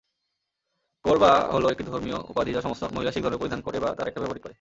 [1.05, 4.07] কৌর বা হলো একটি ধর্মীয় উপাধি যা সমস্ত মহিলা শিখ ধর্মের পরিধান করে বা তার
[4.07, 4.49] এটা ব্যবহারিক করে।